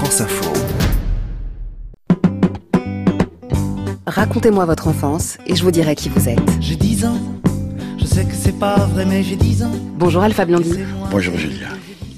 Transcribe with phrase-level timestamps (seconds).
[0.00, 0.50] France Info.
[4.06, 6.40] Racontez-moi votre enfance et je vous dirai qui vous êtes.
[6.58, 7.18] J'ai 10 ans,
[7.98, 9.72] je sais que c'est pas vrai, mais j'ai 10 ans.
[9.98, 10.72] Bonjour Alpha Blondy.
[11.10, 11.66] Bonjour Julia.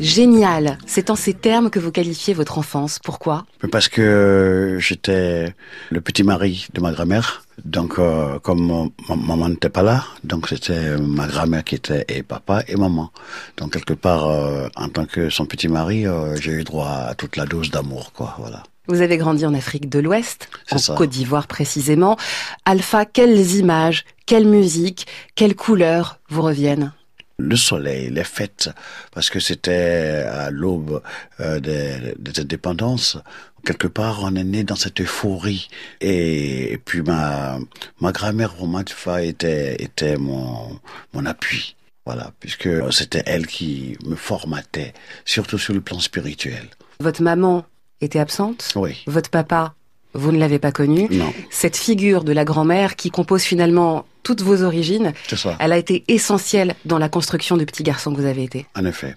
[0.03, 0.79] Génial.
[0.87, 2.99] C'est en ces termes que vous qualifiez votre enfance.
[3.03, 3.47] Pourquoi?
[3.71, 5.55] Parce que j'étais
[5.91, 7.45] le petit mari de ma grand-mère.
[7.65, 12.23] Donc, euh, comme ma maman n'était pas là, donc c'était ma grand-mère qui était et
[12.23, 13.13] papa et maman.
[13.57, 17.15] Donc quelque part, euh, en tant que son petit mari, euh, j'ai eu droit à
[17.15, 18.35] toute la dose d'amour, quoi.
[18.39, 18.65] Voilà.
[18.89, 20.95] Vous avez grandi en Afrique de l'Ouest, en ça.
[20.97, 22.17] Côte d'Ivoire précisément.
[22.65, 25.07] Alpha, quelles images, quelle musique,
[25.37, 26.93] quelles couleurs vous reviennent?
[27.39, 28.71] Le soleil, les fêtes,
[29.13, 31.03] parce que c'était à l'aube
[31.41, 33.19] euh, des, des indépendances.
[33.65, 35.69] Quelque part, on est né dans cette euphorie.
[36.01, 37.59] Et, et puis ma
[38.01, 40.79] ma grand-mère Romain Tufa était était mon
[41.15, 41.75] mon appui.
[42.05, 44.93] Voilà, puisque c'était elle qui me formatait,
[45.25, 46.69] surtout sur le plan spirituel.
[46.99, 47.65] Votre maman
[48.01, 48.73] était absente?
[48.75, 49.05] Oui.
[49.07, 49.75] Votre papa,
[50.13, 51.07] vous ne l'avez pas connu?
[51.13, 55.57] Non, Cette figure de la grand-mère qui compose finalement toutes vos origines, c'est ça.
[55.59, 58.67] elle a été essentielle dans la construction du petit garçon que vous avez été.
[58.77, 59.15] En effet.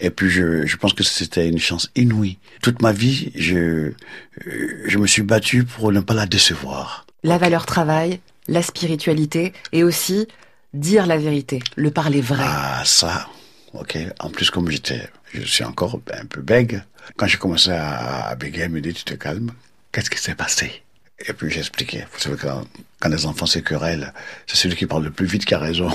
[0.00, 2.38] Et puis je, je pense que c'était une chance inouïe.
[2.62, 3.92] Toute ma vie, je, euh,
[4.86, 7.06] je me suis battu pour ne pas la décevoir.
[7.24, 10.26] La valeur travail, la spiritualité et aussi
[10.74, 12.44] dire la vérité, le parler vrai.
[12.46, 13.28] Ah, ça,
[13.74, 13.98] ok.
[14.20, 16.82] En plus, comme j'étais, je suis encore un peu bègue.
[17.16, 19.50] Quand j'ai commencé à, à bégayer, elle me dit, tu te calmes.
[19.92, 20.82] Qu'est-ce qui s'est passé?
[21.26, 22.06] Et puis j'expliquais.
[22.12, 22.64] Vous savez, quand,
[23.00, 24.12] quand les enfants se querellent,
[24.46, 25.90] c'est celui qui parle le plus vite qui a raison.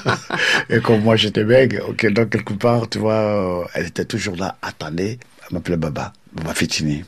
[0.68, 4.36] Et comme moi, j'étais bègue, ok, donc quelque part, tu vois, euh, elle était toujours
[4.36, 5.18] là, attendez.
[5.42, 7.04] Elle m'appelait Baba, Baba Fitini,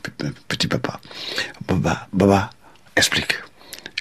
[0.47, 0.99] petit papa.
[1.67, 2.49] Baba, Baba,
[2.95, 3.35] explique.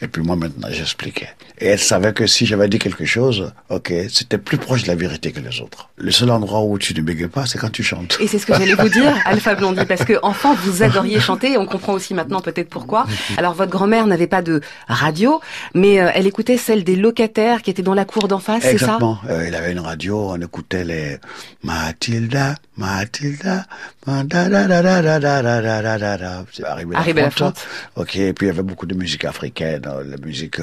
[0.01, 1.29] Et puis moi, maintenant, j'expliquais.
[1.63, 4.97] Et elle savait que si j'avais dit quelque chose, ok, c'était plus proche de la
[4.97, 5.91] vérité que les autres.
[5.97, 8.19] Le seul endroit où tu ne bégayes pas, c'est quand tu chantes.
[8.21, 11.53] Et c'est ce que j'allais vous dire, Alpha Blondie, parce que enfant, vous adoriez chanter,
[11.53, 13.07] et on comprend aussi maintenant peut-être pourquoi.
[13.37, 15.41] Alors votre grand-mère n'avait pas de radio,
[15.73, 18.79] mais euh, elle écoutait celle des locataires qui étaient dans la cour d'en face, c'est
[18.79, 18.85] ça?
[18.87, 19.19] Exactement.
[19.31, 21.19] Euh, il avait une radio, on écoutait les
[21.63, 23.67] Mathilda, Mathilda,
[24.05, 24.23] c'est
[26.63, 27.67] la Belafonte.
[27.95, 30.61] Ok, et puis il y avait beaucoup de musique africaine, la musique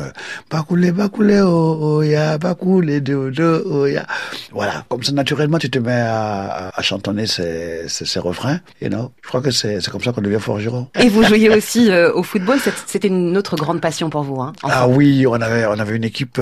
[0.51, 4.05] Bakoulé, Bakoulé, Oya, Bakoulé, Dodo, Oya.
[4.51, 8.59] Voilà, comme ça, naturellement, tu te mets à, chantonner ces, ces, refrains.
[8.81, 10.87] You know Je crois que c'est comme ça qu'on devient forgeron.
[10.99, 14.41] Et vous jouiez aussi au football, c'était une autre grande passion pour vous.
[14.63, 16.41] Ah oui, on avait, on avait une équipe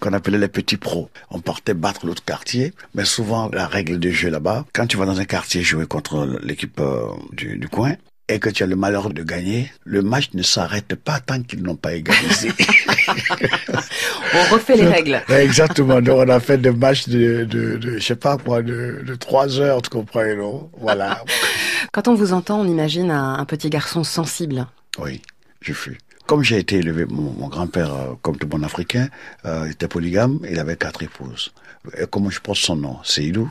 [0.00, 1.10] qu'on appelait les petits pros.
[1.30, 5.06] On partait battre l'autre quartier, mais souvent, la règle du jeu là-bas, quand tu vas
[5.06, 6.11] dans un quartier jouer contre
[6.42, 7.94] l'équipe euh, du, du coin
[8.28, 11.62] et que tu as le malheur de gagner, le match ne s'arrête pas tant qu'ils
[11.62, 12.50] n'ont pas égalisé.
[14.34, 15.22] On refait les règles.
[15.28, 16.00] Exactement.
[16.00, 19.14] Donc on a fait des matchs de, de, de je sais pas quoi, de, de
[19.16, 21.22] trois heures, tu comprends, non Voilà.
[21.92, 24.66] Quand on vous entend, on imagine un, un petit garçon sensible.
[24.98, 25.20] Oui,
[25.60, 25.98] je fus.
[26.26, 29.08] Comme j'ai été élevé, mon, grand-père, euh, comme tout bon Africain,
[29.44, 31.52] euh, était polygame, il avait quatre épouses.
[31.98, 33.48] Et comment je pense son nom Seydou.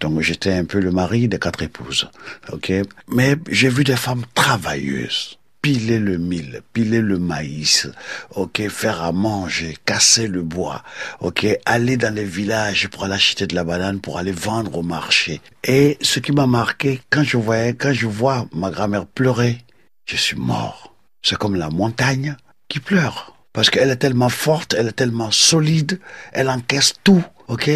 [0.00, 2.08] Donc j'étais un peu le mari des quatre épouses.
[2.50, 2.72] Ok?
[3.08, 5.38] Mais j'ai vu des femmes travailleuses.
[5.60, 7.88] Piler le mil, piler le maïs,
[8.34, 10.82] ok, faire à manger, casser le bois,
[11.20, 14.82] ok, aller dans les villages pour aller acheter de la banane pour aller vendre au
[14.82, 15.40] marché.
[15.66, 19.56] Et ce qui m'a marqué, quand je voyais, quand je vois ma grand-mère pleurer,
[20.04, 20.93] je suis mort.
[21.24, 22.36] C'est comme la montagne
[22.68, 23.34] qui pleure.
[23.54, 26.00] Parce qu'elle est tellement forte, elle est tellement solide,
[26.32, 27.70] elle encaisse tout, ok?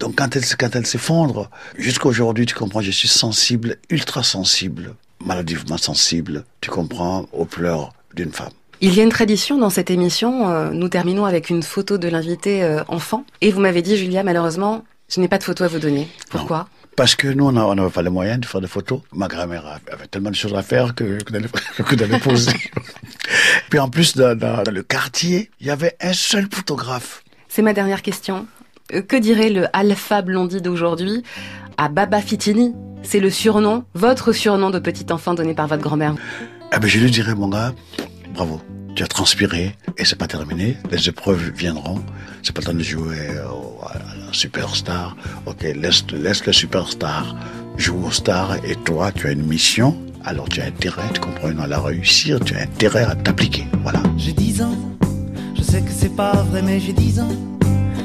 [0.00, 4.94] Donc quand elle, quand elle s'effondre, jusqu'à aujourd'hui, tu comprends, je suis sensible, ultra sensible,
[5.24, 8.52] maladivement sensible, tu comprends, aux pleurs d'une femme.
[8.80, 10.50] Il y a une tradition dans cette émission.
[10.50, 13.24] euh, nous terminons avec une photo de l'invité euh, enfant.
[13.40, 16.08] Et vous m'avez dit, Julia, malheureusement, je n'ai pas de photo à vous donner.
[16.30, 16.68] Pourquoi?
[16.96, 19.00] Parce que nous, on n'a- on n'avait pas les moyens de faire des photos.
[19.12, 21.32] Ma grand-mère avait tellement de choses à faire que, que
[21.96, 22.52] d'aller, poser.
[23.70, 27.22] Puis en plus, dans, dans- dans le quartier, il y avait un seul photographe.
[27.48, 28.46] C'est ma dernière question.
[28.92, 31.22] Euh, Que dirait le Alpha Blondie d'aujourd'hui
[31.78, 32.74] à Baba Fitini?
[33.02, 36.14] C'est le surnom, votre surnom de petit enfant donné par votre grand-mère.
[36.74, 37.72] Eh ben, je lui dirais, mon gars,
[38.34, 38.60] bravo.
[38.94, 40.76] Tu as transpiré et c'est pas terminé.
[40.90, 42.00] Les épreuves viendront.
[42.42, 43.44] C'est pas le temps de jouer euh,
[43.88, 45.16] à la superstar.
[45.46, 47.34] Ok, laisse, laisse le superstar
[47.76, 49.96] jouer au star et toi, tu as une mission.
[50.24, 52.38] Alors tu as intérêt, tu comprends, à la réussir.
[52.40, 53.66] Tu as intérêt à t'appliquer.
[53.82, 54.00] Voilà.
[54.16, 54.78] J'ai 10 ans,
[55.56, 57.36] je sais que c'est pas vrai, mais j'ai 10 ans.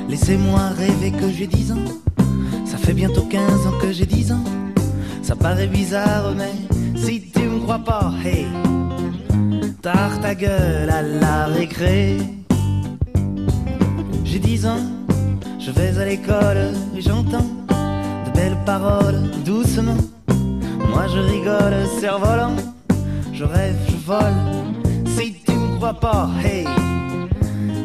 [0.10, 1.86] Laissez-moi rêver que j'ai 10 ans.
[2.66, 4.44] Ça fait bientôt 15 ans que j'ai 10 ans.
[5.22, 6.52] Ça paraît bizarre, mais
[6.96, 8.48] si tu me crois pas, hey,
[9.82, 12.18] tard ta gueule à la récré.
[14.24, 14.86] J'ai 10 ans,
[15.60, 17.50] je vais à l'école et j'entends
[18.26, 19.98] de belles paroles doucement.
[20.90, 22.56] Moi je rigole, cerf-volant,
[23.34, 24.40] je rêve, je vole.
[25.06, 26.66] Si tu me crois pas, hey,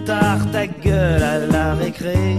[0.04, 2.36] tard ta gueule à la récré.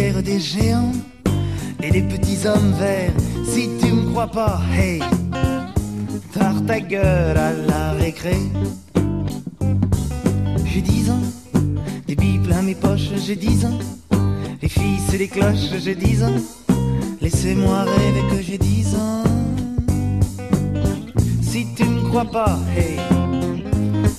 [0.00, 0.92] Des géants
[1.82, 3.12] et des petits hommes verts.
[3.44, 5.00] Si tu me crois pas, hey,
[6.32, 8.36] tard ta gueule à la récré.
[10.64, 11.22] J'ai 10 ans,
[12.06, 13.78] des billes plein mes poches, j'ai 10 ans.
[14.62, 16.40] Les filles, c'est les cloches, j'ai 10 ans.
[17.20, 19.24] Laissez-moi rêver que j'ai 10 ans.
[21.42, 22.96] Si tu me crois pas, hey,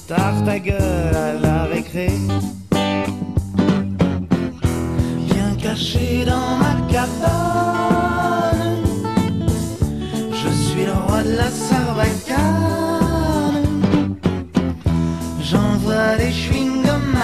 [0.07, 2.09] tard ta gueule à la récré.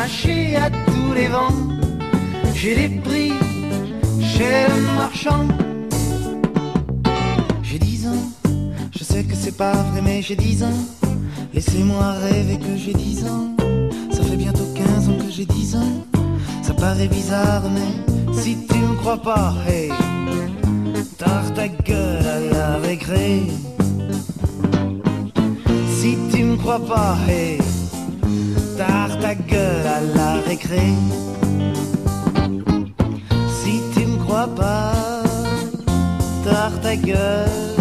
[0.07, 1.59] Mâchés à tous les vents.
[2.56, 3.33] J'ai des prix
[4.21, 5.45] chez le marchand.
[7.62, 8.25] J'ai 10 ans,
[8.98, 10.80] je sais que c'est pas vrai, mais j'ai 10 ans.
[11.54, 13.48] Laissez-moi rêver que j'ai 10 ans.
[14.12, 15.94] Ça fait bientôt 15 ans que j'ai 10 ans.
[16.62, 17.92] Ça paraît bizarre, mais
[18.42, 19.92] si tu me crois pas, hey,
[21.18, 23.42] tard ta gueule à la récré.
[26.00, 27.57] Si tu me crois pas, hey,
[28.77, 30.94] tard ta gueule à la récré.
[33.59, 35.24] Si tu me crois pas,
[36.45, 37.76] tard ta gueule